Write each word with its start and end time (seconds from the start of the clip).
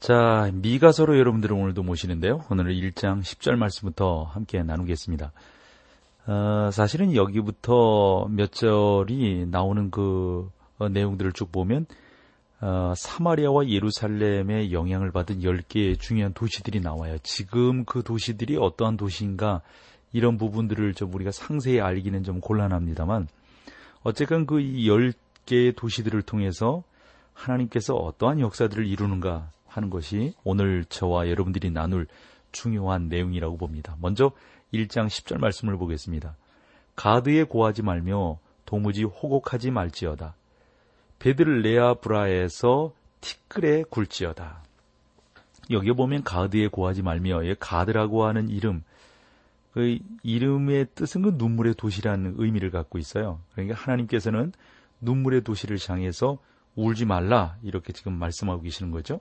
자, 0.00 0.50
미가서로 0.54 1.18
여러분들을 1.18 1.54
오늘도 1.54 1.82
모시는데요. 1.82 2.46
오늘은 2.50 2.72
1장 2.72 3.20
10절 3.20 3.56
말씀부터 3.56 4.22
함께 4.22 4.62
나누겠습니다. 4.62 5.30
어, 6.26 6.70
사실은 6.72 7.14
여기부터 7.14 8.26
몇 8.30 8.50
절이 8.50 9.48
나오는 9.50 9.90
그 9.90 10.50
어, 10.78 10.88
내용들을 10.88 11.32
쭉 11.32 11.52
보면 11.52 11.84
어, 12.62 12.94
사마리아와 12.96 13.68
예루살렘의 13.68 14.72
영향을 14.72 15.12
받은 15.12 15.40
10개의 15.40 16.00
중요한 16.00 16.32
도시들이 16.32 16.80
나와요. 16.80 17.18
지금 17.22 17.84
그 17.84 18.02
도시들이 18.02 18.56
어떠한 18.56 18.96
도시인가 18.96 19.60
이런 20.14 20.38
부분들을 20.38 20.94
좀 20.94 21.12
우리가 21.12 21.30
상세히 21.30 21.78
알기는 21.78 22.24
좀 22.24 22.40
곤란합니다만 22.40 23.28
어쨌건 24.02 24.46
그 24.46 24.56
10개의 24.56 25.76
도시들을 25.76 26.22
통해서 26.22 26.84
하나님께서 27.34 27.94
어떠한 27.96 28.40
역사들을 28.40 28.86
이루는가 28.86 29.50
하는 29.70 29.88
것이 29.90 30.34
오늘 30.44 30.84
저와 30.84 31.28
여러분들이 31.28 31.70
나눌 31.70 32.06
중요한 32.52 33.08
내용이라고 33.08 33.56
봅니다. 33.56 33.96
먼저 34.00 34.32
1장 34.72 35.06
10절 35.06 35.38
말씀을 35.38 35.76
보겠습니다. 35.76 36.36
가드에 36.96 37.44
고하지 37.44 37.82
말며 37.82 38.38
도무지 38.66 39.04
호곡하지 39.04 39.70
말지어다. 39.70 40.34
베들레아 41.18 41.94
브라에서 41.94 42.92
티끌에 43.20 43.84
굴지어다. 43.84 44.62
여기 45.70 45.92
보면 45.92 46.24
가드에 46.24 46.68
고하지 46.68 47.02
말며 47.02 47.40
가드라고 47.58 48.24
하는 48.24 48.48
이름 48.48 48.82
그 49.72 49.98
이름의 50.22 50.88
뜻은 50.94 51.22
그 51.22 51.34
눈물의 51.36 51.74
도시라는 51.74 52.34
의미를 52.38 52.70
갖고 52.70 52.98
있어요. 52.98 53.40
그러니까 53.52 53.76
하나님께서는 53.76 54.52
눈물의 55.00 55.42
도시를 55.42 55.78
향해서 55.86 56.38
울지 56.74 57.04
말라 57.04 57.56
이렇게 57.62 57.92
지금 57.92 58.14
말씀하고 58.14 58.62
계시는 58.62 58.90
거죠. 58.90 59.20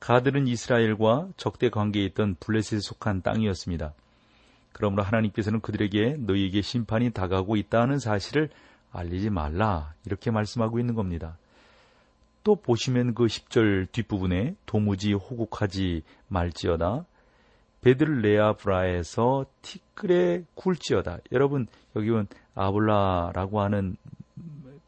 가들은 0.00 0.48
이스라엘과 0.48 1.28
적대 1.36 1.68
관계에 1.68 2.04
있던 2.06 2.36
블레셋에 2.40 2.80
속한 2.80 3.22
땅이었습니다. 3.22 3.92
그러므로 4.72 5.02
하나님께서는 5.02 5.60
그들에게 5.60 6.16
너희에게 6.18 6.62
심판이 6.62 7.10
다가오고 7.10 7.56
있다는 7.56 7.98
사실을 7.98 8.48
알리지 8.92 9.30
말라 9.30 9.94
이렇게 10.06 10.30
말씀하고 10.30 10.78
있는 10.78 10.94
겁니다. 10.94 11.36
또 12.42 12.56
보시면 12.56 13.14
그 13.14 13.26
10절 13.26 13.92
뒷부분에 13.92 14.56
도무지 14.64 15.12
호국하지 15.12 16.02
말지어다 16.28 17.04
베들레아 17.82 18.54
브라에서 18.54 19.46
티끌에 19.62 20.44
굴지어다. 20.54 21.18
여러분 21.32 21.66
여기 21.96 22.10
는 22.10 22.26
아블라라고 22.54 23.60
하는 23.60 23.96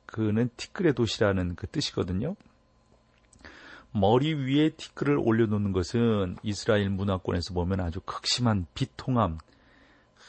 그는 0.07 0.51
티끌의 0.57 0.95
도시라는 0.95 1.55
그 1.55 1.67
뜻이거든요. 1.67 2.37
머리 3.93 4.33
위에 4.33 4.71
티끌을 4.71 5.19
올려놓는 5.19 5.73
것은 5.73 6.37
이스라엘 6.43 6.89
문화권에서 6.89 7.53
보면 7.53 7.81
아주 7.81 8.01
극심한 8.01 8.67
비통함, 8.75 9.39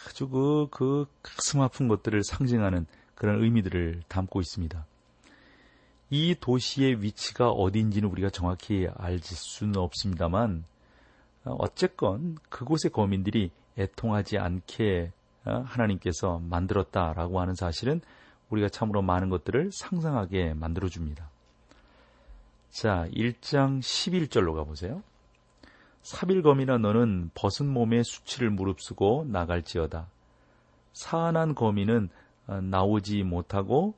아주 0.05 0.27
그, 0.27 0.67
그 0.69 1.05
가슴 1.21 1.61
아픈 1.61 1.87
것들을 1.87 2.23
상징하는 2.23 2.85
그런 3.15 3.41
의미들을 3.41 4.03
담고 4.09 4.41
있습니다. 4.41 4.85
이 6.09 6.35
도시의 6.39 7.01
위치가 7.01 7.49
어디인지는 7.49 8.09
우리가 8.09 8.29
정확히 8.29 8.87
알 8.95 9.19
수는 9.19 9.77
없습니다만, 9.77 10.65
어쨌건 11.45 12.37
그곳의 12.49 12.91
거민들이 12.91 13.51
애통하지 13.77 14.37
않게 14.37 15.11
어, 15.45 15.63
하나님께서 15.65 16.39
만들었다라고 16.39 17.41
하는 17.41 17.53
사실은 17.55 17.99
우리가 18.49 18.69
참으로 18.69 19.01
많은 19.01 19.29
것들을 19.29 19.71
상상하게 19.73 20.53
만들어줍니다. 20.53 21.29
자, 22.73 23.07
1장 23.13 23.81
11절로 23.81 24.55
가보세요. 24.55 25.03
사빌검이나 26.01 26.79
너는 26.79 27.29
벗은 27.35 27.67
몸에 27.67 28.01
수치를 28.01 28.49
무릅쓰고 28.49 29.27
나갈지어다. 29.29 30.07
사안한 30.91 31.53
거미는 31.53 32.09
어, 32.47 32.61
나오지 32.61 33.21
못하고 33.21 33.93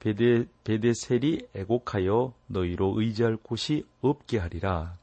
베데, 0.00 0.46
베데셀이 0.64 1.48
애곡하여 1.54 2.32
너희로 2.46 2.94
의지할 2.98 3.36
곳이 3.36 3.84
없게 4.00 4.38
하리라. 4.38 4.94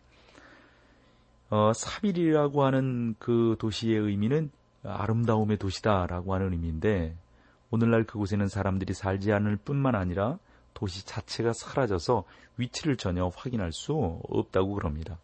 어, 1.51 1.71
사빌이라고 1.71 2.63
하는 2.63 3.13
그 3.19 3.55
도시의 3.59 3.95
의미는 3.95 4.49
아름다움의 4.83 5.57
도시다라고 5.57 6.33
하는 6.33 6.51
의미인데 6.51 7.15
오늘날 7.69 8.05
그곳에는 8.05 8.47
사람들이 8.47 8.95
살지 8.95 9.31
않을 9.33 9.57
뿐만 9.57 9.93
아니라 9.93 10.39
도시 10.73 11.05
자체가 11.05 11.53
사라져서 11.53 12.23
위치를 12.57 12.97
전혀 12.97 13.27
확인할 13.27 13.71
수 13.71 13.93
없다고 14.29 14.75
그럽니다. 14.75 15.17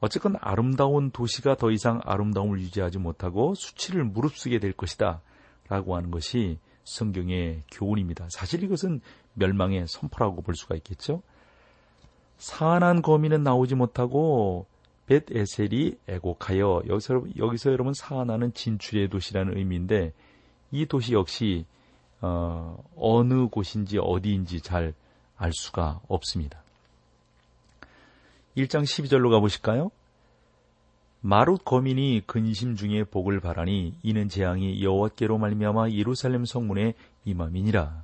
어쨌건 0.00 0.36
아름다운 0.40 1.10
도시가 1.10 1.56
더 1.56 1.70
이상 1.70 2.00
아름다움을 2.04 2.60
유지하지 2.60 2.98
못하고 2.98 3.54
수치를 3.54 4.04
무릅쓰게 4.04 4.58
될 4.58 4.72
것이다. 4.72 5.20
라고 5.68 5.96
하는 5.96 6.10
것이 6.10 6.58
성경의 6.84 7.64
교훈입니다. 7.70 8.28
사실 8.30 8.62
이것은 8.62 9.00
멸망의 9.34 9.86
선포라고 9.86 10.40
볼 10.42 10.54
수가 10.54 10.74
있겠죠. 10.76 11.22
사안한 12.38 13.02
거미는 13.02 13.42
나오지 13.42 13.74
못하고 13.74 14.66
벳 15.06 15.24
에셀이 15.30 15.98
애곡하여 16.06 16.82
여기서, 16.88 17.24
여기서 17.36 17.72
여러분 17.72 17.92
사안하는 17.92 18.54
진출의 18.54 19.08
도시라는 19.08 19.56
의미인데 19.56 20.12
이 20.70 20.86
도시 20.86 21.12
역시 21.14 21.66
어, 22.20 22.82
어느 22.96 23.48
곳인지 23.48 23.98
어디인지 23.98 24.60
잘 24.60 24.94
알 25.38 25.52
수가 25.52 26.00
없습니다. 26.08 26.60
1장 28.56 28.82
12절로 28.82 29.30
가보실까요? 29.30 29.90
마룻 31.20 31.64
거민이 31.64 32.22
근심 32.26 32.76
중에 32.76 33.04
복을 33.04 33.40
바라니 33.40 33.94
이는 34.02 34.28
재앙이 34.28 34.82
여호와께로 34.82 35.38
말미암아 35.38 35.90
예루살렘 35.90 36.44
성문에 36.44 36.94
임함이니라. 37.24 38.02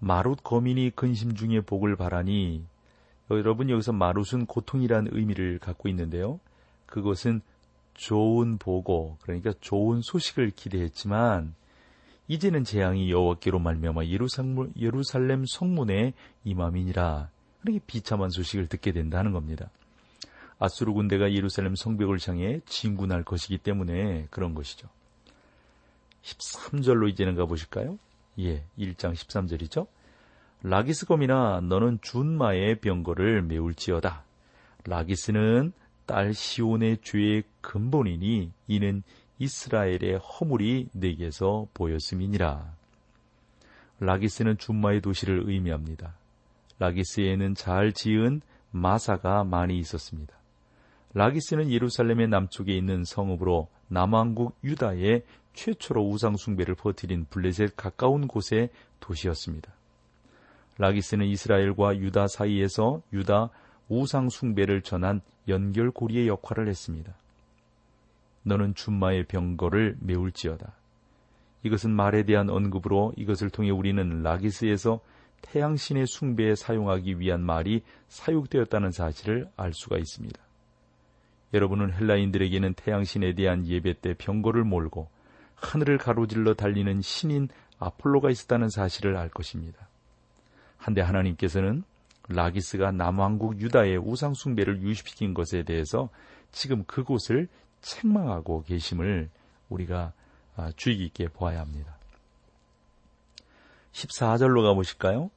마룻 0.00 0.42
거민이 0.42 0.90
근심 0.90 1.34
중에 1.34 1.60
복을 1.60 1.96
바라니 1.96 2.64
여러분 3.30 3.70
여기서 3.70 3.92
마룻은 3.92 4.46
고통이라는 4.46 5.16
의미를 5.16 5.58
갖고 5.58 5.88
있는데요. 5.88 6.40
그것은 6.86 7.40
좋은 7.94 8.58
보고 8.58 9.16
그러니까 9.22 9.52
좋은 9.60 10.00
소식을 10.02 10.50
기대했지만 10.50 11.54
이제는 12.28 12.64
재앙이 12.64 13.10
여호와께로 13.10 13.58
말미암아 13.58 14.02
예루살렘 14.06 15.44
성문에 15.46 16.14
임함이니라. 16.44 17.28
그렇게 17.60 17.80
비참한 17.86 18.30
소식을 18.30 18.68
듣게 18.68 18.92
된다는 18.92 19.32
겁니다. 19.32 19.70
아수르 20.58 20.92
군대가 20.92 21.32
예루살렘 21.32 21.74
성벽을 21.74 22.18
향해 22.26 22.60
진군할 22.66 23.24
것이기 23.24 23.58
때문에 23.58 24.28
그런 24.30 24.54
것이죠. 24.54 24.88
13절로 26.22 27.08
이제는 27.10 27.34
가보실까요? 27.34 27.98
예, 28.38 28.64
1장 28.78 29.12
13절이죠. 29.12 29.86
라기스 30.62 31.06
검이나 31.06 31.60
너는 31.60 31.98
준마의 32.02 32.76
병거를 32.80 33.42
메울지어다. 33.42 34.24
라기스는 34.84 35.72
딸 36.06 36.32
시온의 36.32 36.98
죄의 37.02 37.42
근본이니 37.60 38.52
이는 38.68 39.02
이스라엘의 39.38 40.18
허물이 40.18 40.88
내게서 40.92 41.68
보였음이니라. 41.74 42.74
라기스는 44.00 44.58
준마의 44.58 45.00
도시를 45.00 45.44
의미합니다. 45.46 46.14
라기스에는 46.78 47.54
잘 47.54 47.92
지은 47.92 48.40
마사가 48.70 49.44
많이 49.44 49.78
있었습니다. 49.78 50.34
라기스는 51.14 51.70
예루살렘의 51.70 52.28
남쪽에 52.28 52.76
있는 52.76 53.04
성읍으로 53.04 53.68
남왕국 53.88 54.56
유다의 54.64 55.22
최초로 55.52 56.08
우상숭배를 56.08 56.74
퍼뜨린 56.74 57.26
블레셋 57.28 57.76
가까운 57.76 58.26
곳의 58.26 58.70
도시였습니다. 59.00 59.72
라기스는 60.78 61.26
이스라엘과 61.26 61.98
유다 61.98 62.28
사이에서 62.28 63.02
유다 63.12 63.50
우상숭배를 63.88 64.82
전한 64.82 65.20
연결고리의 65.48 66.28
역할을 66.28 66.68
했습니다. 66.68 67.14
너는 68.42 68.74
준마의 68.74 69.24
병거를 69.24 69.96
메울지어다. 70.00 70.72
이것은 71.62 71.90
말에 71.90 72.24
대한 72.24 72.50
언급으로 72.50 73.12
이것을 73.16 73.50
통해 73.50 73.70
우리는 73.70 74.22
라기스에서 74.22 75.00
태양신의 75.42 76.06
숭배에 76.06 76.54
사용하기 76.54 77.18
위한 77.20 77.40
말이 77.40 77.82
사용되었다는 78.08 78.90
사실을 78.90 79.48
알 79.56 79.72
수가 79.72 79.98
있습니다. 79.98 80.40
여러분은 81.54 81.92
헬라인들에게는 81.92 82.74
태양신에 82.74 83.34
대한 83.34 83.66
예배 83.66 84.00
때 84.00 84.14
병거를 84.14 84.64
몰고 84.64 85.08
하늘을 85.54 85.98
가로질러 85.98 86.54
달리는 86.54 87.00
신인 87.02 87.48
아폴로가 87.78 88.30
있었다는 88.30 88.68
사실을 88.68 89.16
알 89.16 89.28
것입니다. 89.28 89.88
한데 90.76 91.00
하나님께서는 91.00 91.84
라기스가 92.28 92.92
남왕국 92.92 93.60
유다의 93.60 93.98
우상 93.98 94.34
숭배를 94.34 94.80
유입시킨 94.80 95.34
것에 95.34 95.64
대해서 95.64 96.08
지금 96.50 96.84
그곳을 96.84 97.48
책망하고 97.82 98.64
계심을 98.64 99.30
우리가 99.68 100.12
아, 100.56 100.70
주의 100.76 100.96
깊게 100.98 101.28
보아야 101.28 101.60
합니다. 101.60 101.96
14절로 103.92 104.62
가보실까요? 104.62 105.30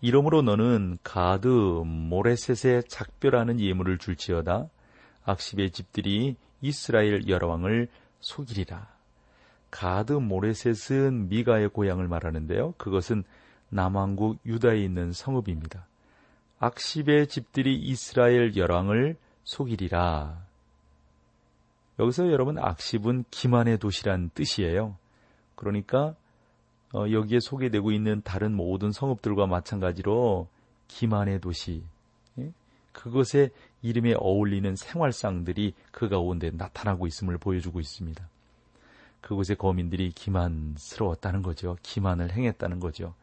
이러므로 0.00 0.42
너는 0.42 0.98
가드 1.02 1.46
모레셋의 1.46 2.84
작별하는 2.88 3.60
예물을 3.60 3.98
줄지어다 3.98 4.68
악십의 5.24 5.70
집들이 5.70 6.36
이스라엘 6.60 7.28
여러 7.28 7.48
왕을 7.48 7.88
속이리라. 8.20 8.88
가드 9.70 10.12
모레셋은 10.12 11.28
미가의 11.28 11.68
고향을 11.68 12.08
말하는데요. 12.08 12.74
그것은 12.78 13.24
남왕국 13.68 14.38
유다에 14.44 14.78
있는 14.78 15.12
성읍입니다. 15.12 15.86
악십의 16.58 17.28
집들이 17.28 17.76
이스라엘 17.76 18.54
열왕을 18.54 19.16
속이리라. 19.44 20.51
여기서 21.98 22.30
여러분 22.30 22.58
악십은 22.58 23.24
기만의 23.30 23.78
도시란 23.78 24.30
뜻이에요. 24.34 24.96
그러니까 25.54 26.14
어, 26.94 27.10
여기에 27.10 27.40
소개되고 27.40 27.90
있는 27.92 28.20
다른 28.22 28.54
모든 28.54 28.92
성읍들과 28.92 29.46
마찬가지로 29.46 30.48
기만의 30.88 31.40
도시, 31.40 31.82
예? 32.38 32.52
그것의 32.92 33.50
이름에 33.80 34.14
어울리는 34.14 34.76
생활상들이 34.76 35.74
그 35.90 36.08
가운데 36.08 36.50
나타나고 36.50 37.06
있음을 37.06 37.38
보여주고 37.38 37.80
있습니다. 37.80 38.28
그곳의 39.22 39.56
거민들이 39.56 40.10
기만스러웠다는 40.10 41.42
거죠. 41.42 41.78
기만을 41.82 42.32
행했다는 42.32 42.80
거죠. 42.80 43.14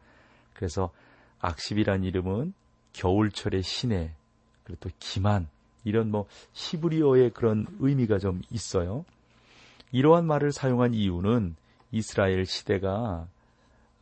그래서 0.54 0.90
악십이란 1.38 2.04
이름은 2.04 2.54
겨울철의 2.94 3.62
시내, 3.62 4.14
그리고 4.64 4.80
또 4.80 4.90
기만, 4.98 5.48
이런 5.84 6.10
뭐 6.10 6.26
히브리어의 6.52 7.30
그런 7.30 7.66
의미가 7.78 8.18
좀 8.18 8.42
있어요. 8.50 9.04
이러한 9.92 10.26
말을 10.26 10.52
사용한 10.52 10.94
이유는 10.94 11.56
이스라엘 11.92 12.46
시대가 12.46 13.26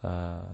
아, 0.02 0.44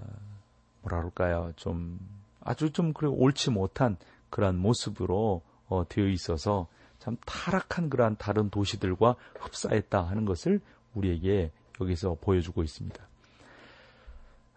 뭐라 0.82 0.98
그럴까요? 0.98 1.52
좀 1.56 1.98
아주 2.40 2.70
좀 2.70 2.92
그래 2.92 3.08
옳지 3.08 3.50
못한 3.50 3.96
그러한 4.30 4.58
모습으로 4.58 5.42
어, 5.68 5.88
되어 5.88 6.06
있어서 6.08 6.68
참 6.98 7.16
타락한 7.26 7.90
그러한 7.90 8.16
다른 8.16 8.50
도시들과 8.50 9.16
흡사했다 9.40 10.02
하는 10.02 10.24
것을 10.24 10.60
우리에게 10.94 11.50
여기서 11.80 12.16
보여주고 12.20 12.62
있습니다. 12.62 13.04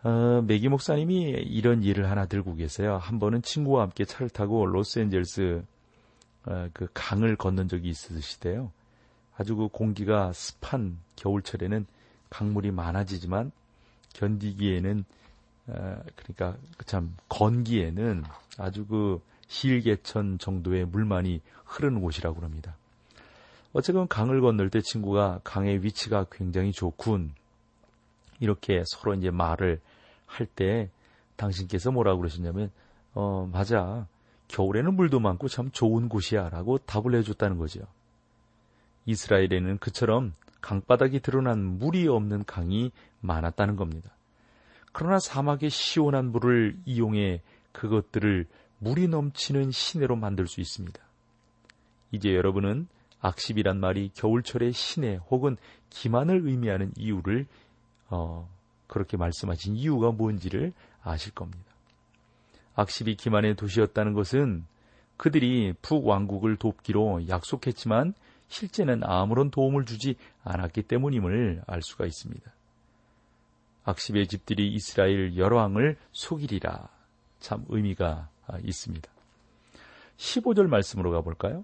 어, 0.03 0.41
메기 0.45 0.69
목사님이 0.69 1.31
이런 1.31 1.83
일을 1.83 2.09
하나 2.09 2.25
들고 2.27 2.55
계세요. 2.55 2.97
한 2.97 3.19
번은 3.19 3.41
친구와 3.41 3.83
함께 3.83 4.05
차를 4.05 4.29
타고 4.29 4.65
로스앤젤스 4.65 5.63
어, 5.63 5.76
그 6.73 6.87
강을 6.93 7.35
건넌 7.35 7.67
적이 7.67 7.89
있으시대요. 7.89 8.71
아주 9.37 9.55
그 9.55 9.67
공기가 9.67 10.31
습한 10.33 10.97
겨울철에는 11.15 11.85
강물이 12.29 12.71
많아지지만 12.71 13.51
견디기에는 14.13 15.03
어, 15.67 16.03
그러니까 16.15 16.57
참 16.85 17.15
건기에는 17.29 18.23
아주 18.57 18.85
그 18.85 19.21
실개천 19.47 20.39
정도의 20.39 20.85
물만이 20.85 21.41
흐르는 21.65 22.01
곳이라고 22.01 22.41
합니다. 22.41 22.75
어쨌건 23.73 24.07
강을 24.07 24.41
건널 24.41 24.69
때 24.69 24.81
친구가 24.81 25.41
강의 25.43 25.83
위치가 25.83 26.25
굉장히 26.31 26.71
좋군. 26.71 27.33
이렇게 28.39 28.83
서로 28.85 29.13
이제 29.15 29.29
말을 29.29 29.79
할 30.25 30.47
때 30.47 30.89
당신께서 31.37 31.91
뭐라고 31.91 32.19
그러셨냐면 32.19 32.71
어 33.13 33.49
맞아 33.51 34.07
겨울에는 34.47 34.95
물도 34.95 35.19
많고 35.19 35.47
참 35.47 35.71
좋은 35.71 36.09
곳이야 36.09 36.49
라고 36.49 36.77
답을 36.77 37.15
해줬다는 37.15 37.57
거죠. 37.57 37.81
이스라엘에는 39.05 39.77
그처럼 39.79 40.33
강바닥이 40.61 41.21
드러난 41.21 41.59
물이 41.59 42.07
없는 42.07 42.45
강이 42.45 42.91
많았다는 43.21 43.75
겁니다. 43.75 44.11
그러나 44.91 45.19
사막의 45.19 45.69
시원한 45.69 46.31
물을 46.31 46.77
이용해 46.85 47.41
그것들을 47.71 48.47
물이 48.79 49.07
넘치는 49.07 49.71
시내로 49.71 50.15
만들 50.15 50.47
수 50.47 50.61
있습니다. 50.61 50.99
이제 52.11 52.33
여러분은 52.33 52.87
악십이란 53.19 53.79
말이 53.79 54.11
겨울철의 54.13 54.73
시내 54.73 55.19
혹은 55.29 55.57
기만을 55.89 56.41
의미하는 56.45 56.91
이유를 56.95 57.45
어, 58.09 58.49
그렇게 58.87 59.17
말씀하신 59.17 59.75
이유가 59.75 60.11
뭔지를 60.11 60.73
아실 61.01 61.33
겁니다. 61.33 61.66
악십이 62.77 63.15
기만의 63.15 63.55
도시였다는 63.55 64.13
것은 64.13 64.65
그들이 65.17 65.73
북왕국을 65.81 66.57
돕기로 66.57 67.27
약속했지만 67.27 68.13
실제는 68.47 69.03
아무런 69.03 69.49
도움을 69.49 69.85
주지 69.85 70.15
않았기 70.43 70.83
때문임을 70.83 71.63
알 71.65 71.81
수가 71.81 72.05
있습니다. 72.05 72.51
악십의 73.83 74.27
집들이 74.27 74.71
이스라엘 74.73 75.35
여왕을 75.37 75.97
속이리라. 76.11 76.87
참 77.39 77.65
의미가 77.69 78.29
있습니다. 78.63 79.09
15절 80.17 80.67
말씀으로 80.67 81.11
가볼까요? 81.11 81.63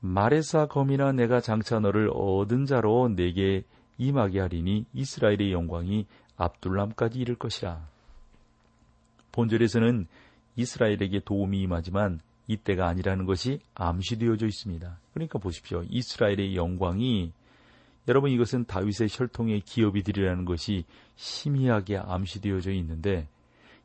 마레사 0.00 0.66
검이나 0.66 1.12
내가 1.12 1.40
장차 1.40 1.78
너를 1.78 2.10
얻은 2.14 2.64
자로 2.66 3.08
내게 3.08 3.64
임하게 3.98 4.40
하리니 4.40 4.86
이스라엘의 4.94 5.52
영광이 5.52 6.06
압둘람까지 6.36 7.18
이를 7.18 7.34
것이라. 7.34 7.97
본절에서는 9.38 10.08
이스라엘에게 10.56 11.20
도움이 11.24 11.60
임하지만 11.60 12.18
이때가 12.48 12.88
아니라는 12.88 13.24
것이 13.24 13.60
암시되어져 13.74 14.46
있습니다. 14.46 14.98
그러니까 15.14 15.38
보십시오. 15.38 15.84
이스라엘의 15.88 16.56
영광이 16.56 17.32
여러분 18.08 18.32
이것은 18.32 18.64
다윗의 18.64 19.08
혈통의 19.10 19.60
기업이 19.60 20.02
되리라는 20.02 20.44
것이 20.44 20.84
희미하게 21.14 21.98
암시되어져 21.98 22.72
있는데 22.72 23.28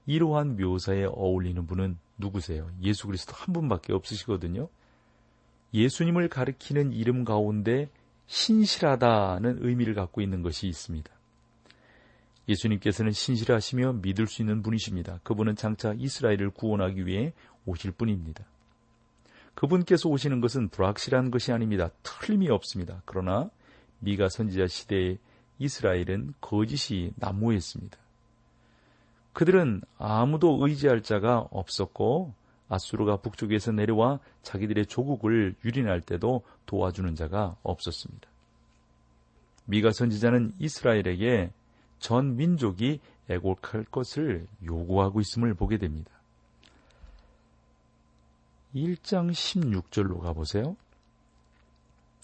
이러한 0.07 0.57
묘사에 0.57 1.05
어울리는 1.05 1.67
분은 1.67 1.97
누구세요? 2.17 2.71
예수 2.81 3.05
그리스도 3.05 3.33
한 3.35 3.53
분밖에 3.53 3.93
없으시거든요. 3.93 4.69
예수님을 5.73 6.29
가리키는 6.29 6.93
이름 6.93 7.25
가운데 7.25 7.89
신실하다는 8.25 9.59
의미를 9.61 9.93
갖고 9.93 10.21
있는 10.21 10.41
것이 10.41 10.67
있습니다. 10.67 11.12
예수님께서는 12.47 13.11
신실하시며 13.11 13.93
믿을 14.01 14.27
수 14.27 14.41
있는 14.41 14.61
분이십니다. 14.61 15.19
그분은 15.23 15.55
장차 15.55 15.93
이스라엘을 15.93 16.51
구원하기 16.51 17.05
위해 17.05 17.33
오실 17.65 17.91
분입니다. 17.91 18.43
그분께서 19.55 20.09
오시는 20.09 20.41
것은 20.41 20.69
불확실한 20.69 21.31
것이 21.31 21.51
아닙니다. 21.51 21.89
틀림이 22.01 22.49
없습니다. 22.49 23.01
그러나 23.05 23.49
미가 23.99 24.27
선지자 24.29 24.67
시대에 24.67 25.17
이스라엘은 25.59 26.33
거짓이 26.41 27.13
난무했습니다. 27.15 27.97
그들은 29.33 29.81
아무도 29.97 30.57
의지할 30.61 31.01
자가 31.01 31.47
없었고 31.51 32.33
아수르가 32.69 33.17
북쪽에서 33.17 33.71
내려와 33.71 34.19
자기들의 34.41 34.87
조국을 34.87 35.55
유린할 35.63 36.01
때도 36.01 36.43
도와주는 36.65 37.15
자가 37.15 37.55
없었습니다. 37.63 38.27
미가 39.65 39.91
선지자는 39.91 40.53
이스라엘에게 40.59 41.51
전 42.03 42.35
민족이 42.35 42.99
애곡할 43.29 43.85
것을 43.85 44.45
요구하고 44.65 45.21
있음을 45.21 45.53
보게 45.53 45.77
됩니다. 45.77 46.11
1장 48.75 49.31
16절로 49.31 50.19
가보세요. 50.19 50.75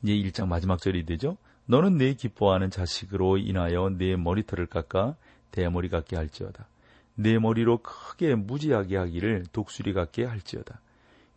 이제 0.03 0.11
1장 0.11 0.49
마지막 0.49 0.81
절이 0.81 1.05
되죠. 1.05 1.37
너는 1.65 1.95
내 1.95 2.13
기뻐하는 2.13 2.69
자식으로 2.69 3.37
인하여 3.37 3.89
내 3.89 4.17
머리털을 4.17 4.65
깎아 4.65 5.15
대머리 5.51 5.87
같게 5.87 6.17
할지어다. 6.17 6.67
내 7.15 7.39
머리로 7.39 7.77
크게 7.77 8.35
무지하게 8.35 8.97
하기를 8.97 9.45
독수리 9.53 9.93
같게 9.93 10.25
할지어다. 10.25 10.81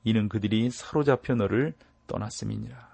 이는 0.02 0.28
그들이 0.28 0.68
사로잡혀 0.70 1.36
너를 1.36 1.74
떠났음이니라. 2.08 2.90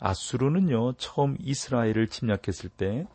아수르는요, 0.00 0.92
처음 0.98 1.38
이스라엘을 1.40 2.08
침략했을 2.08 2.68
때 2.68 3.06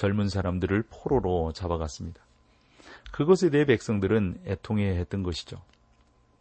젊은 0.00 0.30
사람들을 0.30 0.84
포로로 0.88 1.52
잡아갔습니다. 1.52 2.22
그것에 3.12 3.50
대해 3.50 3.66
백성들은 3.66 4.40
애통해 4.46 4.96
했던 4.96 5.22
것이죠. 5.22 5.60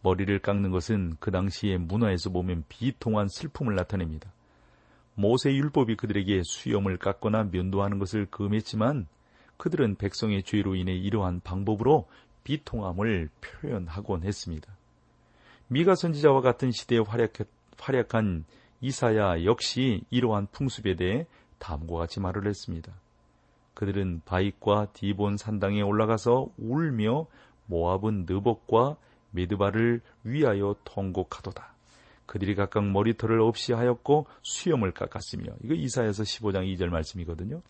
머리를 0.01 0.39
깎는 0.39 0.71
것은 0.71 1.17
그 1.19 1.29
당시의 1.29 1.77
문화에서 1.77 2.29
보면 2.29 2.63
비통한 2.69 3.27
슬픔을 3.27 3.75
나타냅니다. 3.75 4.31
모세 5.13 5.53
율법이 5.53 5.97
그들에게 5.97 6.41
수염을 6.45 6.95
깎거나 6.99 7.49
면도하는 7.51 7.99
것을 7.99 8.27
금했지만 8.27 9.07
그들은 9.57 9.95
백성의 9.95 10.43
죄로 10.43 10.75
인해 10.75 10.93
이러한 10.93 11.41
방법으로 11.41 12.07
비통함을 12.45 13.27
표현하곤 13.41 14.23
했습니다. 14.23 14.71
미가 15.67 15.95
선지자와 15.95 16.39
같은 16.39 16.71
시대에 16.71 16.99
활약, 16.99 17.33
활약한 17.77 18.45
이사야 18.79 19.43
역시 19.43 20.05
이러한 20.11 20.47
풍습에 20.53 20.95
대해 20.95 21.27
다음과 21.57 21.97
같이 21.97 22.21
말을 22.21 22.47
했습니다. 22.47 22.93
그들은 23.79 24.23
바익과 24.25 24.87
디본 24.91 25.37
산당에 25.37 25.81
올라가서 25.81 26.49
울며 26.57 27.27
모압은 27.67 28.25
느복과 28.27 28.97
메드바를 29.31 30.01
위하여 30.25 30.75
통곡하도다. 30.83 31.75
그들이 32.25 32.55
각각 32.55 32.83
머리털을 32.83 33.39
없이 33.39 33.71
하였고 33.71 34.27
수염을 34.41 34.91
깎았으며 34.91 35.45
이거 35.63 35.75
이사에서 35.75 36.23
15장 36.23 36.65
2절 36.75 36.89
말씀이거든요. 36.89 37.61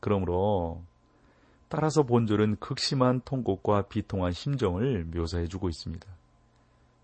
그러므로 0.00 0.82
따라서 1.68 2.04
본절은 2.04 2.56
극심한 2.56 3.20
통곡과 3.26 3.88
비통한 3.88 4.32
심정을 4.32 5.04
묘사해 5.04 5.48
주고 5.48 5.68
있습니다. 5.68 6.06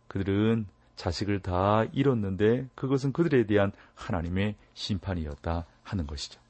그들은 0.08 0.64
자식을 0.96 1.40
다 1.40 1.84
잃었는데 1.92 2.70
그것은 2.76 3.12
그들에 3.12 3.44
대한 3.44 3.72
하나님의 3.94 4.54
심판이었다 4.72 5.66
하는 5.82 6.06
것이죠. 6.06 6.40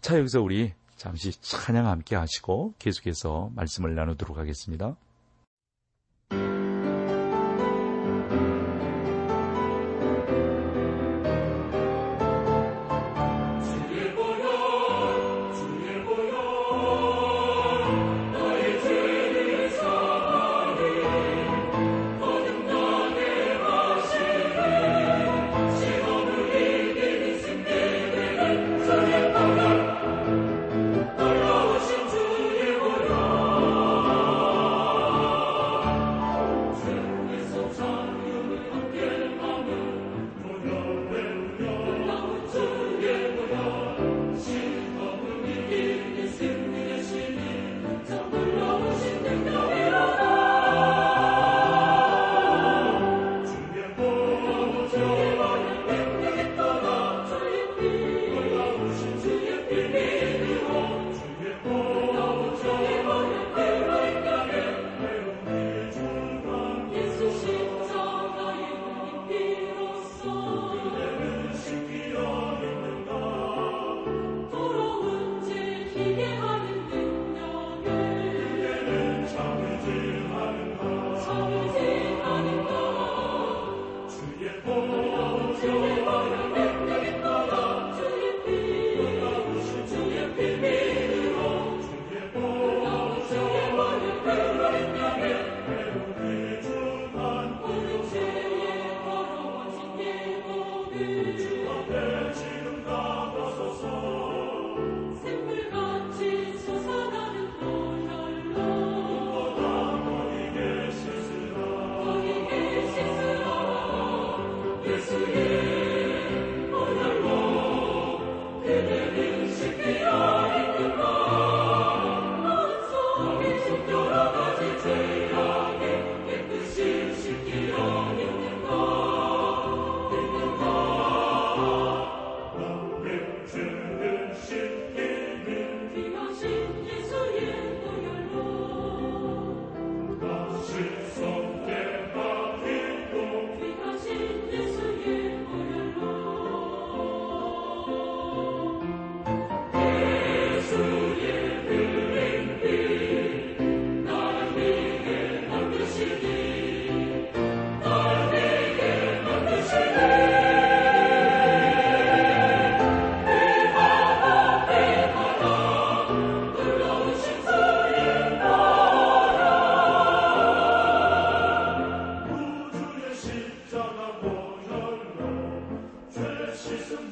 자, 0.00 0.18
여기서 0.18 0.40
우리 0.40 0.72
잠시 0.96 1.32
찬양 1.40 1.86
함께 1.86 2.16
하시고 2.16 2.74
계속해서 2.78 3.50
말씀을 3.54 3.94
나누도록 3.94 4.38
하겠습니다. 4.38 4.96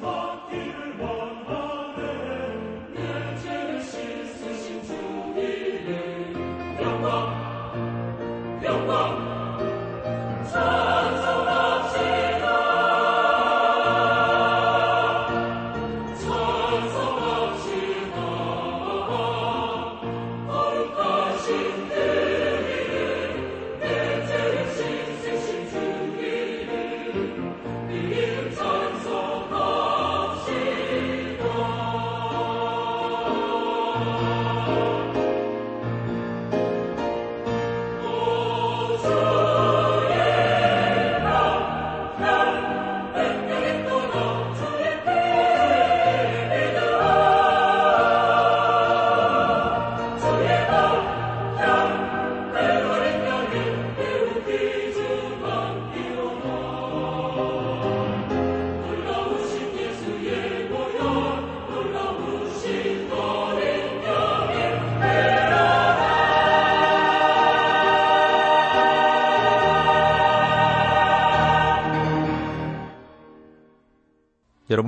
Morgen 0.01 0.72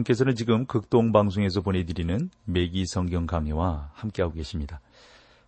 여러분께서는 0.05 0.35
지금 0.35 0.65
극동 0.65 1.11
방송에서 1.11 1.61
보내드리는 1.61 2.29
매기 2.45 2.85
성경 2.85 3.25
강의와 3.25 3.91
함께하고 3.93 4.35
계십니다. 4.35 4.79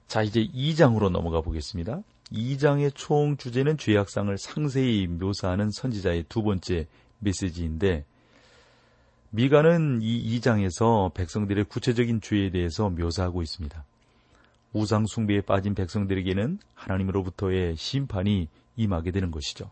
자, 0.07 0.23
이제 0.23 0.45
2장으로 0.47 1.09
넘어가 1.09 1.41
보겠습니다. 1.41 2.01
2장의 2.31 2.93
총 2.95 3.37
주제는 3.37 3.77
죄악상을 3.77 4.35
상세히 4.37 5.07
묘사하는 5.07 5.69
선지자의 5.71 6.25
두 6.27 6.43
번째 6.43 6.87
메시지인데 7.19 8.05
미가는 9.29 9.99
이 10.01 10.39
2장에서 10.39 11.13
백성들의 11.13 11.65
구체적인 11.65 12.21
죄에 12.21 12.49
대해서 12.49 12.89
묘사하고 12.89 13.41
있습니다. 13.41 13.85
우상 14.73 15.05
숭배에 15.05 15.41
빠진 15.41 15.75
백성들에게는 15.75 16.59
하나님으로부터의 16.73 17.75
심판이 17.77 18.49
임하게 18.75 19.11
되는 19.11 19.31
것이죠. 19.31 19.69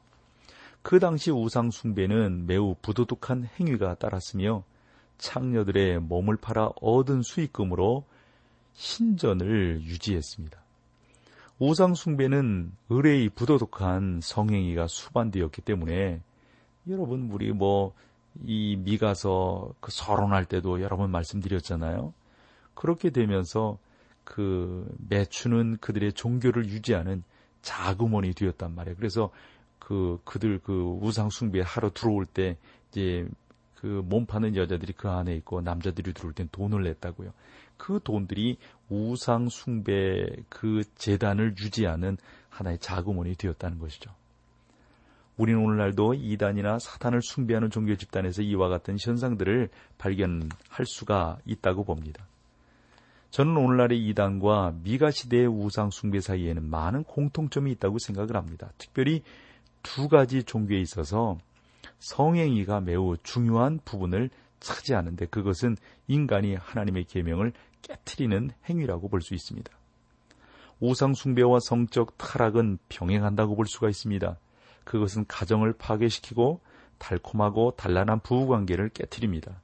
그 0.81 0.99
당시 0.99 1.31
우상 1.31 1.71
숭배는 1.71 2.45
매우 2.45 2.75
부도덕한 2.81 3.49
행위가 3.59 3.95
따랐으며 3.95 4.63
창녀들의 5.17 5.99
몸을 5.99 6.37
팔아 6.37 6.71
얻은 6.81 7.21
수익금으로 7.21 8.05
신전을 8.73 9.81
유지했습니다. 9.83 10.59
우상 11.59 11.95
숭배는 11.95 12.71
의뢰의 12.89 13.29
부도덕한 13.29 14.19
성행위가 14.21 14.87
수반되었기 14.87 15.61
때문에 15.61 16.21
여러분 16.87 17.29
우리 17.31 17.51
뭐 17.51 17.93
이 18.43 18.75
미가서 18.77 19.73
그 19.79 19.91
서론할 19.91 20.45
때도 20.45 20.81
여러 20.81 20.97
번 20.97 21.11
말씀드렸잖아요. 21.11 22.13
그렇게 22.73 23.09
되면서 23.09 23.77
그 24.23 24.87
매춘은 25.09 25.77
그들의 25.79 26.13
종교를 26.13 26.65
유지하는 26.67 27.23
자금원이 27.61 28.33
되었단 28.33 28.75
말이에요. 28.75 28.97
그래서 28.97 29.29
그 29.79 30.19
그들 30.23 30.59
그 30.63 30.97
우상 31.01 31.29
숭배 31.29 31.61
하러 31.61 31.91
들어올 31.93 32.25
때 32.25 32.57
이제 32.91 33.27
그 33.75 34.01
몸 34.05 34.25
파는 34.25 34.55
여자들이 34.55 34.93
그 34.93 35.09
안에 35.09 35.35
있고 35.35 35.61
남자들이 35.61 36.13
들어올 36.13 36.33
땐 36.33 36.49
돈을 36.51 36.83
냈다고요. 36.83 37.33
그 37.77 37.99
돈들이 38.03 38.57
우상 38.89 39.49
숭배 39.49 40.25
그 40.49 40.83
재단을 40.95 41.55
유지하는 41.57 42.17
하나의 42.49 42.79
자금원이 42.79 43.35
되었다는 43.35 43.79
것이죠. 43.79 44.11
우리는 45.37 45.61
오늘날도 45.61 46.13
이단이나 46.13 46.79
사탄을 46.79 47.21
숭배하는 47.21 47.69
종교 47.69 47.95
집단에서 47.95 48.41
이와 48.41 48.69
같은 48.69 48.95
현상들을 48.99 49.69
발견할 49.97 50.85
수가 50.85 51.37
있다고 51.45 51.83
봅니다. 51.83 52.25
저는 53.31 53.57
오늘날의 53.57 53.99
이단과 54.07 54.75
미가 54.83 55.11
시대의 55.11 55.47
우상 55.47 55.89
숭배 55.89 56.21
사이에는 56.21 56.63
많은 56.69 57.03
공통점이 57.03 57.69
있다고 57.73 57.99
생각을 57.99 58.37
합니다. 58.37 58.71
특별히 58.77 59.23
두 59.83 60.07
가지 60.07 60.43
종교에 60.43 60.79
있어서 60.79 61.37
성행위가 61.99 62.81
매우 62.81 63.15
중요한 63.23 63.79
부분을 63.85 64.29
차지하는데 64.59 65.25
그것은 65.27 65.77
인간이 66.07 66.55
하나님의 66.55 67.05
계명을 67.05 67.53
깨뜨리는 67.81 68.51
행위라고 68.69 69.09
볼 69.09 69.21
수 69.21 69.33
있습니다. 69.33 69.71
우상 70.79 71.13
숭배와 71.13 71.59
성적 71.61 72.17
타락은 72.17 72.79
병행한다고 72.89 73.55
볼 73.55 73.65
수가 73.65 73.89
있습니다. 73.89 74.37
그것은 74.83 75.25
가정을 75.27 75.73
파괴시키고 75.73 76.59
달콤하고 76.97 77.75
단란한 77.77 78.19
부부 78.19 78.47
관계를 78.47 78.89
깨뜨립니다. 78.89 79.61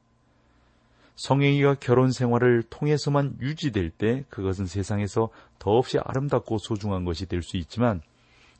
성행위가 1.16 1.76
결혼 1.76 2.12
생활을 2.12 2.64
통해서만 2.64 3.38
유지될 3.42 3.92
때 3.92 4.24
그것은 4.30 4.66
세상에서 4.66 5.30
더없이 5.60 6.00
아름답고 6.00 6.58
소중한 6.58 7.06
것이 7.06 7.28
될 7.28 7.44
수 7.44 7.58
있지만 7.58 8.02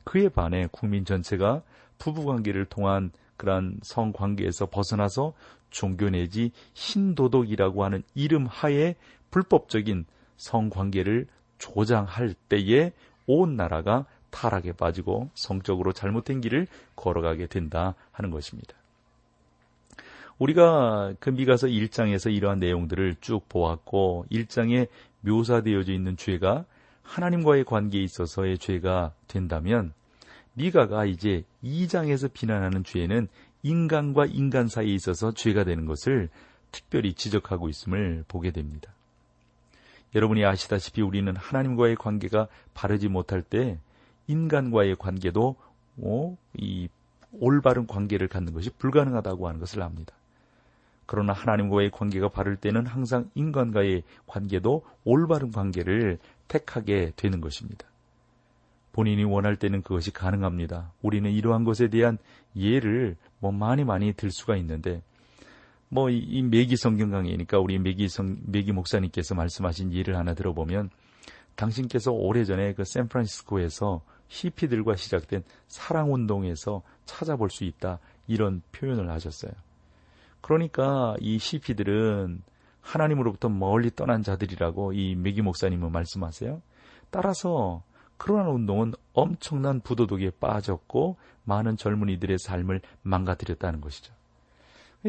그에 0.04 0.28
반해 0.28 0.68
국민 0.70 1.04
전체가 1.04 1.62
부부관계를 1.98 2.66
통한 2.66 3.10
그러한 3.42 3.80
성관계에서 3.82 4.66
벗어나서 4.66 5.32
종교 5.70 6.08
내지 6.08 6.52
신도덕이라고 6.74 7.82
하는 7.82 8.04
이름 8.14 8.46
하에 8.46 8.94
불법적인 9.32 10.06
성관계를 10.36 11.26
조장할 11.58 12.34
때에 12.48 12.92
온 13.26 13.56
나라가 13.56 14.06
타락에 14.30 14.72
빠지고 14.72 15.28
성적으로 15.34 15.92
잘못된 15.92 16.40
길을 16.40 16.68
걸어가게 16.94 17.48
된다 17.48 17.96
하는 18.12 18.30
것입니다. 18.30 18.74
우리가 20.38 21.14
그 21.18 21.30
미가서 21.30 21.66
1장에서 21.66 22.32
이러한 22.32 22.60
내용들을 22.60 23.16
쭉 23.20 23.48
보았고 23.48 24.26
1장에 24.30 24.88
묘사되어져 25.20 25.92
있는 25.92 26.16
죄가 26.16 26.64
하나님과의 27.02 27.64
관계에 27.64 28.02
있어서의 28.02 28.58
죄가 28.58 29.12
된다면 29.26 29.92
미가가 30.54 31.06
이제 31.06 31.44
2장에서 31.64 32.32
비난하는 32.32 32.84
죄는 32.84 33.28
인간과 33.62 34.26
인간 34.26 34.68
사이에 34.68 34.92
있어서 34.94 35.32
죄가 35.32 35.64
되는 35.64 35.86
것을 35.86 36.28
특별히 36.70 37.14
지적하고 37.14 37.68
있음을 37.68 38.24
보게 38.28 38.50
됩니다. 38.50 38.92
여러분이 40.14 40.44
아시다시피 40.44 41.00
우리는 41.00 41.34
하나님과의 41.34 41.96
관계가 41.96 42.48
바르지 42.74 43.08
못할 43.08 43.42
때 43.42 43.78
인간과의 44.26 44.96
관계도 44.96 45.56
어, 45.98 46.36
이 46.54 46.88
올바른 47.32 47.86
관계를 47.86 48.28
갖는 48.28 48.52
것이 48.52 48.70
불가능하다고 48.70 49.48
하는 49.48 49.60
것을 49.60 49.82
압니다. 49.82 50.14
그러나 51.06 51.32
하나님과의 51.32 51.90
관계가 51.90 52.28
바를 52.28 52.56
때는 52.56 52.86
항상 52.86 53.30
인간과의 53.34 54.02
관계도 54.26 54.84
올바른 55.04 55.50
관계를 55.50 56.18
택하게 56.48 57.12
되는 57.16 57.40
것입니다. 57.40 57.86
본인이 58.92 59.24
원할 59.24 59.56
때는 59.56 59.82
그것이 59.82 60.10
가능합니다. 60.10 60.92
우리는 61.02 61.30
이러한 61.30 61.64
것에 61.64 61.88
대한 61.88 62.18
예를 62.54 63.16
뭐 63.38 63.50
많이 63.50 63.84
많이 63.84 64.12
들 64.12 64.30
수가 64.30 64.56
있는데 64.56 65.02
뭐이 65.88 66.18
이 66.18 66.42
매기 66.42 66.76
성경 66.76 67.10
강의니까 67.10 67.58
우리 67.58 67.78
매기 67.78 68.08
성 68.08 68.38
매기 68.46 68.72
목사님께서 68.72 69.34
말씀하신 69.34 69.92
예를 69.92 70.16
하나 70.16 70.34
들어보면 70.34 70.90
당신께서 71.54 72.12
오래전에 72.12 72.74
그 72.74 72.84
샌프란시스코에서 72.84 74.02
히피들과 74.28 74.96
시작된 74.96 75.42
사랑 75.66 76.12
운동에서 76.12 76.82
찾아볼 77.04 77.50
수 77.50 77.64
있다 77.64 77.98
이런 78.26 78.62
표현을 78.72 79.10
하셨어요. 79.10 79.52
그러니까 80.40 81.14
이 81.20 81.38
히피들은 81.40 82.42
하나님으로부터 82.80 83.48
멀리 83.48 83.90
떠난 83.90 84.22
자들이라고 84.22 84.92
이 84.94 85.14
매기 85.14 85.42
목사님은 85.42 85.92
말씀하세요. 85.92 86.62
따라서 87.10 87.82
그러한 88.22 88.46
운동은 88.46 88.92
엄청난 89.14 89.80
부도덕에 89.80 90.30
빠졌고 90.38 91.16
많은 91.42 91.76
젊은이들의 91.76 92.38
삶을 92.38 92.80
망가뜨렸다는 93.02 93.80
것이죠. 93.80 94.14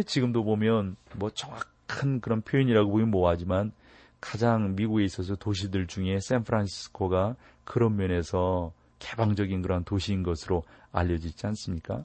지금도 0.03 0.43
보면 0.43 0.95
뭐 1.17 1.29
정확한 1.29 2.21
그런 2.21 2.41
표현이라고 2.41 2.89
보면 2.89 3.11
뭐하지만 3.11 3.71
가장 4.19 4.73
미국에 4.73 5.03
있어서 5.03 5.35
도시들 5.35 5.85
중에 5.85 6.19
샌프란시스코가 6.19 7.35
그런 7.65 7.97
면에서 7.97 8.73
개방적인 8.97 9.61
그런 9.61 9.83
도시인 9.83 10.23
것으로 10.23 10.63
알려지지 10.91 11.45
않습니까? 11.45 12.03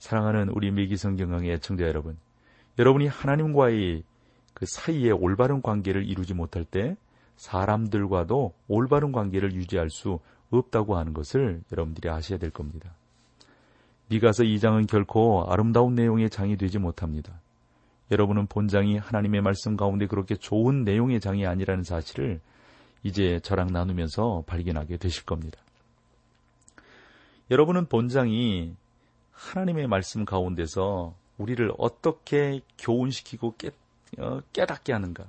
사랑하는 0.00 0.48
우리 0.48 0.72
미기성경강의 0.72 1.52
애청자 1.52 1.86
여러분, 1.86 2.18
여러분이 2.76 3.06
하나님과의 3.06 4.02
그 4.52 4.66
사이에 4.66 5.12
올바른 5.12 5.62
관계를 5.62 6.08
이루지 6.08 6.34
못할 6.34 6.64
때 6.64 6.96
사람들과도 7.42 8.54
올바른 8.68 9.10
관계를 9.10 9.52
유지할 9.54 9.90
수 9.90 10.20
없다고 10.50 10.96
하는 10.96 11.12
것을 11.12 11.62
여러분들이 11.72 12.08
아셔야 12.08 12.38
될 12.38 12.50
겁니다. 12.50 12.94
미가서 14.08 14.44
2장은 14.44 14.86
결코 14.86 15.44
아름다운 15.48 15.94
내용의 15.94 16.30
장이 16.30 16.56
되지 16.56 16.78
못합니다. 16.78 17.40
여러분은 18.12 18.46
본장이 18.46 18.96
하나님의 18.98 19.40
말씀 19.40 19.76
가운데 19.76 20.06
그렇게 20.06 20.36
좋은 20.36 20.84
내용의 20.84 21.18
장이 21.18 21.44
아니라는 21.46 21.82
사실을 21.82 22.40
이제 23.02 23.40
저랑 23.42 23.72
나누면서 23.72 24.44
발견하게 24.46 24.98
되실 24.98 25.24
겁니다. 25.24 25.58
여러분은 27.50 27.86
본장이 27.86 28.76
하나님의 29.32 29.88
말씀 29.88 30.24
가운데서 30.24 31.14
우리를 31.38 31.72
어떻게 31.76 32.60
교훈시키고 32.78 33.56
깨, 33.56 33.70
어, 34.18 34.40
깨닫게 34.52 34.92
하는가. 34.92 35.24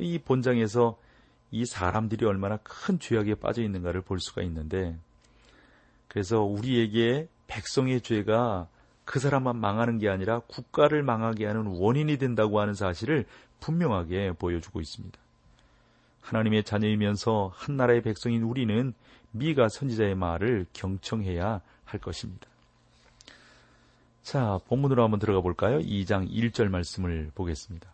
이 0.00 0.18
본장에서 0.18 0.98
이 1.50 1.64
사람들이 1.64 2.26
얼마나 2.26 2.58
큰 2.58 2.98
죄악에 2.98 3.36
빠져 3.36 3.62
있는가를 3.62 4.02
볼 4.02 4.20
수가 4.20 4.42
있는데 4.42 4.96
그래서 6.08 6.42
우리에게 6.42 7.28
백성의 7.46 8.02
죄가 8.02 8.68
그 9.04 9.18
사람만 9.18 9.56
망하는 9.56 9.98
게 9.98 10.08
아니라 10.08 10.40
국가를 10.40 11.02
망하게 11.02 11.46
하는 11.46 11.66
원인이 11.66 12.18
된다고 12.18 12.60
하는 12.60 12.74
사실을 12.74 13.24
분명하게 13.60 14.32
보여주고 14.32 14.80
있습니다. 14.80 15.18
하나님의 16.20 16.64
자녀이면서 16.64 17.52
한 17.54 17.76
나라의 17.76 18.02
백성인 18.02 18.42
우리는 18.42 18.92
미가 19.30 19.68
선지자의 19.70 20.14
말을 20.14 20.66
경청해야 20.74 21.62
할 21.84 22.00
것입니다. 22.00 22.46
자, 24.22 24.58
본문으로 24.68 25.02
한번 25.02 25.20
들어가 25.20 25.40
볼까요? 25.40 25.78
2장 25.78 26.30
1절 26.30 26.68
말씀을 26.68 27.30
보겠습니다. 27.34 27.88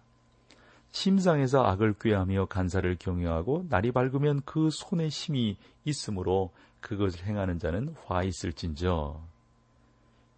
심상에서 0.94 1.64
악을 1.64 1.94
꾀하며 2.00 2.46
간사를 2.46 2.96
경외하고 3.00 3.66
날이 3.68 3.90
밝으면 3.90 4.42
그 4.44 4.68
손에 4.70 5.08
힘이 5.08 5.56
있으므로 5.84 6.52
그것을 6.80 7.26
행하는 7.26 7.58
자는 7.58 7.96
화 8.04 8.22
있을진저. 8.22 9.20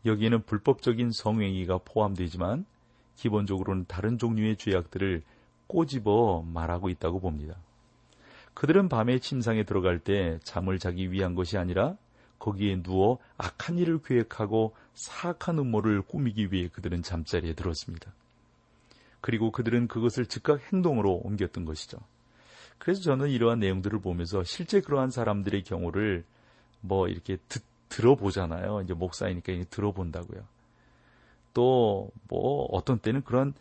여기에는 0.06 0.44
불법적인 0.44 1.10
성행위가 1.12 1.80
포함되지만 1.84 2.64
기본적으로는 3.16 3.84
다른 3.86 4.16
종류의 4.16 4.56
죄악들을 4.56 5.22
꼬집어 5.66 6.42
말하고 6.50 6.88
있다고 6.88 7.20
봅니다. 7.20 7.56
그들은 8.54 8.88
밤에 8.88 9.18
침상에 9.18 9.62
들어갈 9.62 9.98
때 9.98 10.38
잠을 10.42 10.78
자기 10.78 11.12
위한 11.12 11.34
것이 11.34 11.58
아니라 11.58 11.98
거기에 12.38 12.82
누워 12.82 13.18
악한 13.36 13.76
일을 13.76 14.00
계획하고 14.02 14.74
사악한 14.94 15.58
음모를 15.58 16.00
꾸미기 16.00 16.50
위해 16.50 16.68
그들은 16.72 17.02
잠자리에 17.02 17.52
들었습니다. 17.52 18.10
그리고 19.26 19.50
그들은 19.50 19.88
그것을 19.88 20.26
즉각 20.26 20.72
행동으로 20.72 21.14
옮겼던 21.24 21.64
것이죠. 21.64 21.98
그래서 22.78 23.02
저는 23.02 23.28
이러한 23.28 23.58
내용들을 23.58 23.98
보면서 23.98 24.44
실제 24.44 24.80
그러한 24.80 25.10
사람들의 25.10 25.64
경우를 25.64 26.24
뭐 26.80 27.08
이렇게 27.08 27.36
듣, 27.48 27.64
들어보잖아요. 27.88 28.82
이제 28.82 28.94
목사이니까 28.94 29.52
이제 29.52 29.64
들어본다고요. 29.64 30.44
또 31.54 32.12
뭐 32.28 32.66
어떤 32.70 33.00
때는 33.00 33.24
그런 33.24 33.52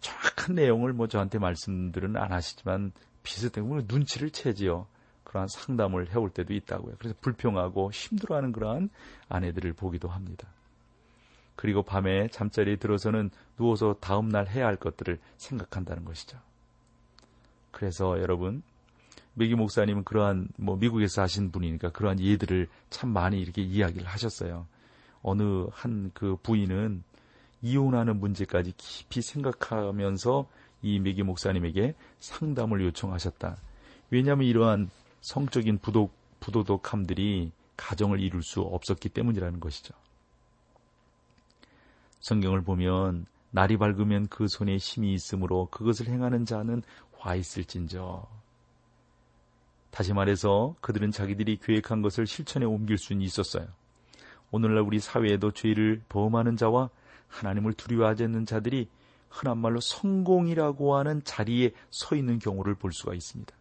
정확한 0.00 0.56
내용을 0.56 0.92
뭐 0.92 1.06
저한테 1.06 1.38
말씀들은 1.38 2.16
안 2.16 2.32
하시지만 2.32 2.90
비슷한 3.22 3.68
눈치를 3.86 4.30
채지요. 4.30 4.88
그러한 5.22 5.46
상담을 5.46 6.10
해올 6.10 6.30
때도 6.30 6.54
있다고요. 6.54 6.96
그래서 6.98 7.14
불평하고 7.20 7.92
힘들어하는 7.92 8.50
그러한 8.50 8.90
아내들을 9.28 9.74
보기도 9.74 10.08
합니다. 10.08 10.48
그리고 11.58 11.82
밤에 11.82 12.28
잠자리에 12.28 12.76
들어서는 12.76 13.30
누워서 13.56 13.96
다음날 14.00 14.46
해야 14.46 14.66
할 14.66 14.76
것들을 14.76 15.18
생각한다는 15.38 16.04
것이죠. 16.04 16.38
그래서 17.72 18.20
여러분, 18.20 18.62
메기 19.34 19.56
목사님은 19.56 20.04
그러한 20.04 20.50
뭐 20.56 20.76
미국에서 20.76 21.22
하신 21.22 21.50
분이니까 21.50 21.90
그러한 21.90 22.20
예들을 22.20 22.68
참 22.90 23.10
많이 23.10 23.40
이렇게 23.40 23.60
이야기를 23.60 24.06
하셨어요. 24.06 24.68
어느 25.20 25.66
한 25.72 26.12
그 26.14 26.36
부인은 26.44 27.02
이혼하는 27.60 28.20
문제까지 28.20 28.74
깊이 28.76 29.20
생각하면서 29.20 30.48
이 30.82 31.00
메기 31.00 31.24
목사님에게 31.24 31.96
상담을 32.20 32.82
요청하셨다. 32.84 33.56
왜냐하면 34.10 34.46
이러한 34.46 34.90
성적인 35.22 35.78
부도, 35.78 36.10
부도덕함들이 36.38 37.50
가정을 37.76 38.20
이룰 38.20 38.44
수 38.44 38.60
없었기 38.60 39.08
때문이라는 39.08 39.58
것이죠. 39.58 39.92
성경을 42.20 42.62
보면 42.62 43.26
날이 43.50 43.76
밝으면 43.76 44.28
그 44.28 44.46
손에 44.48 44.76
힘이 44.76 45.14
있으므로 45.14 45.68
그것을 45.70 46.06
행하는 46.08 46.44
자는 46.44 46.82
화 47.12 47.34
있을진저. 47.34 48.26
다시 49.90 50.12
말해서 50.12 50.76
그들은 50.80 51.10
자기들이 51.10 51.58
계획한 51.58 52.02
것을 52.02 52.26
실천에 52.26 52.64
옮길 52.64 52.98
수는 52.98 53.22
있었어요. 53.22 53.66
오늘날 54.50 54.82
우리 54.82 54.98
사회에도 54.98 55.50
죄를 55.50 56.02
범하는 56.08 56.56
자와 56.56 56.90
하나님을 57.28 57.72
두려워하지 57.74 58.24
않는 58.24 58.46
자들이 58.46 58.88
흔한 59.28 59.58
말로 59.58 59.80
성공이라고 59.80 60.96
하는 60.96 61.22
자리에 61.24 61.72
서 61.90 62.16
있는 62.16 62.38
경우를 62.38 62.74
볼 62.74 62.92
수가 62.92 63.14
있습니다. 63.14 63.54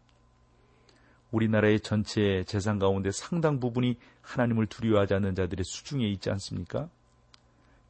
우리나라의 1.31 1.81
전체 1.81 2.43
재산 2.45 2.79
가운데 2.79 3.11
상당 3.11 3.59
부분이 3.59 3.97
하나님을 4.21 4.67
두려워하지 4.67 5.13
않는 5.15 5.35
자들의 5.35 5.63
수중에 5.65 6.07
있지 6.07 6.29
않습니까? 6.29 6.89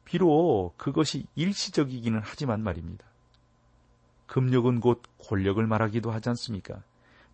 비록 0.08 0.72
그것이 0.78 1.26
일시적이기는 1.34 2.22
하지만 2.24 2.62
말입니다. 2.62 3.04
금력은 4.26 4.80
곧 4.80 5.02
권력을 5.28 5.64
말하기도 5.66 6.10
하지 6.10 6.30
않습니까? 6.30 6.82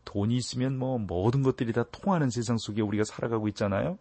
돈이 0.04 0.36
있으면 0.36 0.76
뭐 0.76 0.98
모든 0.98 1.44
것들이 1.44 1.72
다 1.72 1.84
통하는 1.84 2.30
세상 2.30 2.58
속에 2.58 2.82
우리가 2.82 3.04
살아가고 3.04 3.46
있잖아요. 3.48 3.96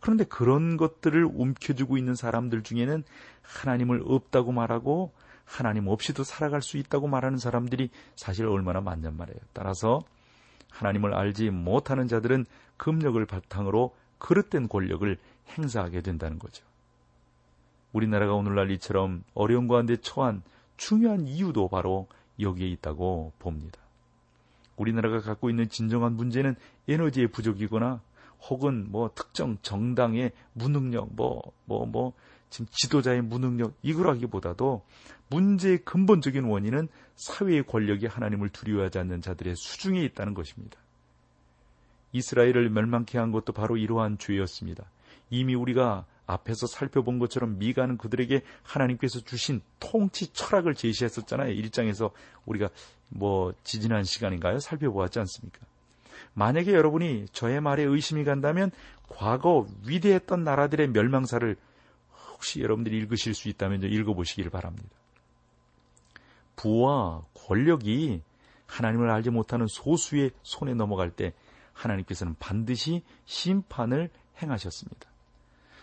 그런데 0.00 0.24
그런 0.24 0.78
것들을 0.78 1.26
움켜쥐고 1.26 1.98
있는 1.98 2.14
사람들 2.14 2.62
중에는 2.62 3.04
하나님을 3.42 4.02
없다고 4.06 4.50
말하고 4.52 5.12
하나님 5.44 5.86
없이도 5.86 6.24
살아갈 6.24 6.62
수 6.62 6.78
있다고 6.78 7.06
말하는 7.06 7.36
사람들이 7.36 7.90
사실 8.16 8.46
얼마나 8.46 8.80
많냔 8.80 9.14
말이에요. 9.14 9.38
따라서 9.52 10.00
하나님을 10.70 11.12
알지 11.12 11.50
못하는 11.50 12.08
자들은 12.08 12.46
금력을 12.78 13.22
바탕으로 13.26 13.94
그릇된 14.16 14.68
권력을 14.68 15.18
행사하게 15.50 16.00
된다는 16.00 16.38
거죠. 16.38 16.69
우리나라가 17.92 18.34
오늘날 18.34 18.70
이처럼 18.70 19.24
어려운 19.34 19.68
가운데 19.68 19.96
처한 19.96 20.42
중요한 20.76 21.26
이유도 21.26 21.68
바로 21.68 22.06
여기에 22.38 22.68
있다고 22.68 23.32
봅니다. 23.38 23.80
우리나라가 24.76 25.20
갖고 25.20 25.50
있는 25.50 25.68
진정한 25.68 26.14
문제는 26.14 26.56
에너지의 26.88 27.28
부족이거나 27.28 28.00
혹은 28.48 28.86
뭐 28.90 29.10
특정 29.14 29.58
정당의 29.60 30.32
무능력, 30.54 31.14
뭐, 31.14 31.42
뭐, 31.66 31.84
뭐, 31.84 32.14
지금 32.48 32.66
지도자의 32.70 33.22
무능력, 33.22 33.74
이거라기보다도 33.82 34.82
문제의 35.28 35.84
근본적인 35.84 36.44
원인은 36.44 36.88
사회의 37.14 37.62
권력이 37.62 38.06
하나님을 38.06 38.48
두려워하지 38.48 38.98
않는 38.98 39.20
자들의 39.20 39.54
수중에 39.56 40.02
있다는 40.04 40.34
것입니다. 40.34 40.78
이스라엘을 42.12 42.70
멸망케 42.70 43.18
한 43.18 43.30
것도 43.30 43.52
바로 43.52 43.76
이러한 43.76 44.18
죄였습니다. 44.18 44.90
이미 45.30 45.54
우리가 45.54 46.04
앞에서 46.26 46.66
살펴본 46.66 47.18
것처럼 47.18 47.58
미가는 47.58 47.98
그들에게 47.98 48.42
하나님께서 48.62 49.20
주신 49.20 49.62
통치 49.80 50.32
철학을 50.32 50.74
제시했었잖아요. 50.74 51.54
1장에서 51.54 52.12
우리가 52.46 52.68
뭐 53.08 53.52
지지난 53.64 54.04
시간인가요? 54.04 54.60
살펴보았지 54.60 55.18
않습니까? 55.20 55.58
만약에 56.34 56.72
여러분이 56.72 57.26
저의 57.32 57.60
말에 57.60 57.82
의심이 57.82 58.24
간다면 58.24 58.70
과거 59.08 59.66
위대했던 59.86 60.44
나라들의 60.44 60.88
멸망사를 60.88 61.56
혹시 62.32 62.60
여러분들이 62.60 62.96
읽으실 62.98 63.34
수 63.34 63.48
있다면 63.48 63.82
읽어보시기를 63.82 64.50
바랍니다. 64.50 64.88
부와 66.54 67.24
권력이 67.34 68.22
하나님을 68.66 69.10
알지 69.10 69.30
못하는 69.30 69.66
소수의 69.68 70.30
손에 70.42 70.74
넘어갈 70.74 71.10
때 71.10 71.32
하나님께서는 71.72 72.36
반드시 72.38 73.02
심판을 73.24 74.10
행하셨습니다. 74.40 75.09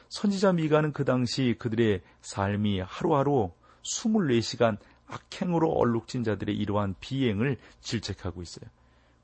선지자 0.10 0.54
미가는 0.54 0.94
그 0.94 1.06
당시 1.06 1.56
그들의 1.60 2.02
삶이 2.22 2.80
하루하루 2.82 3.52
24시간 3.84 4.78
악행으로 5.08 5.72
얼룩진 5.72 6.24
자들의 6.24 6.56
이러한 6.56 6.96
비행을 7.00 7.58
질책하고 7.82 8.42
있어요. 8.42 8.70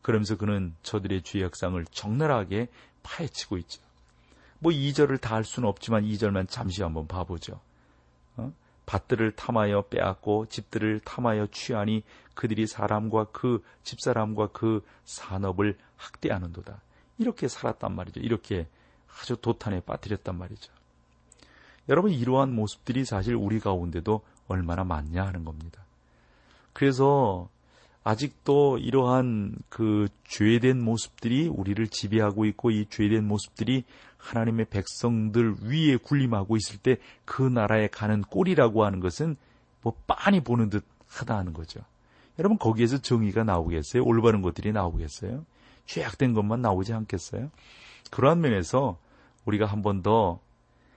그러면서 0.02 0.38
그는 0.38 0.76
저들의 0.84 1.24
죄악상을 1.24 1.84
적나라하게 1.92 2.68
파헤치고 3.04 3.58
있죠. 3.60 3.82
뭐 4.60 4.72
2절을 4.72 5.20
다 5.20 5.36
할 5.36 5.44
수는 5.44 5.68
없지만 5.68 6.04
2절만 6.04 6.48
잠시 6.50 6.84
한번 6.84 7.08
봐보죠. 7.08 7.60
어? 8.38 8.54
밭들을 8.86 9.34
탐하여 9.34 9.84
빼앗고 9.90 10.48
집들을 10.48 11.02
탐하여 11.02 11.48
취하니 11.48 12.04
그들이 12.34 12.68
사람과 12.68 13.26
그 13.32 13.64
집사람과 13.84 14.48
그 14.48 14.84
산업을 15.06 15.78
학대하는도다. 15.98 16.82
이렇게 17.18 17.48
살았단 17.48 17.94
말이죠. 17.96 18.20
이렇게 18.22 18.68
아주 19.22 19.38
도탄에 19.38 19.82
빠뜨렸단 19.82 20.38
말이죠. 20.38 20.72
여러분 21.90 22.12
이러한 22.12 22.54
모습들이 22.54 23.06
사실 23.06 23.36
우리 23.36 23.60
가운데도 23.60 24.22
얼마나 24.48 24.84
많냐 24.84 25.26
하는 25.26 25.44
겁니다. 25.44 25.84
그래서 26.72 27.50
아직도 28.04 28.80
이러한 28.80 29.56
그 29.70 30.08
죄된 30.28 30.82
모습들이 30.82 31.48
우리를 31.48 31.88
지배하고 31.88 32.46
있고 32.46 32.72
이 32.72 32.86
죄된 32.90 33.26
모습들이 33.26 33.84
하나님의 34.18 34.66
백성들 34.66 35.56
위에 35.64 35.98
군림하고 35.98 36.56
있을 36.58 36.78
때 36.78 36.98
그 37.26 37.42
나라에 37.44 37.88
가는 37.88 38.22
꼴이라고 38.22 38.86
하는 38.86 39.00
것은 39.00 39.36
뭐 39.82 39.94
빤히 40.08 40.42
보는 40.42 40.70
듯 40.70 40.86
하다 41.08 41.38
하는 41.38 41.54
거죠. 41.54 41.82
여러분 42.40 42.58
거기에서 42.58 43.00
정의가 43.00 43.44
나오겠어요? 43.44 44.04
올바른 44.04 44.42
것들이 44.42 44.72
나오겠어요? 44.72 45.46
죄악된 45.86 46.34
것만 46.34 46.62
나오지 46.62 46.94
않겠어요? 46.94 47.52
그러한 48.12 48.42
면에서 48.42 48.98
우리가 49.46 49.66
한 49.66 49.82
번 49.82 50.02
더 50.02 50.40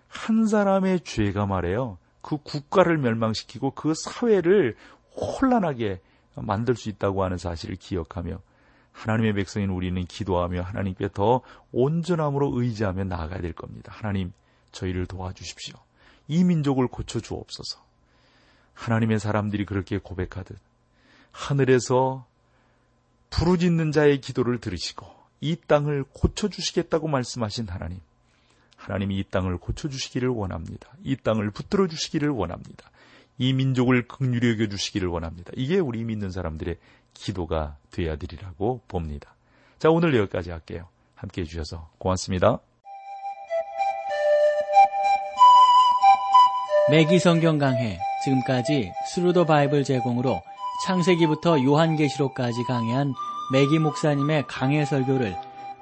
한 0.09 0.47
사람의 0.47 1.01
죄가 1.01 1.47
말해요. 1.47 1.99
그 2.23 2.39
국가를 2.39 2.99
멸망시키고 2.99 3.73
그 3.73 3.93
사회를 3.95 4.77
혼란하게 5.15 6.01
만들 6.35 6.75
수 6.75 6.89
있다고 6.89 7.25
하는 7.25 7.39
사실을 7.39 7.77
기억하며 7.77 8.41
하나님의 8.93 9.35
백성인 9.35 9.71
우리는 9.71 10.03
기도하며 10.05 10.63
하나님께 10.63 11.11
더 11.13 11.43
온전함으로 11.73 12.61
의지하며 12.61 13.05
나아가야 13.05 13.41
될 13.41 13.53
겁니다. 13.53 13.93
하나님, 13.95 14.33
저희를 14.73 15.07
도와주십시오. 15.07 15.77
이 16.29 16.45
민족을 16.45 16.89
고쳐 16.89 17.21
주옵소서. 17.21 17.85
하나님의 18.75 19.19
사람들이 19.19 19.65
그렇게 19.65 19.99
고백하듯 19.99 20.59
하늘에서 21.31 22.27
부르짖는 23.31 23.93
자의 23.93 24.21
기도를 24.21 24.61
들으시고 24.61 25.07
이 25.41 25.57
땅을 25.57 26.05
고쳐 26.13 26.49
주시겠다고 26.49 27.09
말씀하신 27.09 27.69
하나님. 27.69 28.01
하나님이 28.87 29.19
이 29.19 29.25
땅을 29.25 29.59
고쳐 29.59 29.89
주시기를 29.89 30.29
원합니다. 30.29 30.89
이 31.03 31.17
땅을 31.17 31.51
붙들어 31.51 31.89
주시기를 31.89 32.29
원합니다. 32.31 32.91
이 33.37 33.53
민족을 33.53 34.07
극률히 34.07 34.51
여겨 34.53 34.69
주시기를 34.69 35.09
원합니다. 35.09 35.51
이게 35.57 35.79
우리 35.79 36.05
믿는 36.05 36.31
사람들의 36.31 36.77
기도가 37.13 37.77
되어야 37.91 38.17
되리라고 38.17 38.83
봅니다. 38.87 39.35
자, 39.79 39.91
오늘 39.91 40.17
여기까지 40.17 40.51
할게요. 40.51 40.89
함께 41.17 41.43
해주셔서 41.43 41.91
고맙습니다. 41.99 42.61
맥기 46.89 47.19
성경 47.19 47.59
강해 47.59 47.99
지금까지 48.25 48.93
Thru 49.13 49.31
the 49.31 49.45
Bible 49.45 49.83
제공으로 49.83 50.41
창세기부터 50.87 51.65
요한계시록까지 51.65 52.63
강해한 52.65 53.13
맥기 53.53 53.81
목사님의 53.81 54.45
강해 54.47 54.85
설교를 54.85 55.37